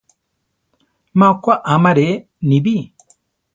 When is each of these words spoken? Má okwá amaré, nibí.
Má 1.19 1.27
okwá 1.35 1.55
amaré, 1.75 2.07
nibí. 2.49 2.75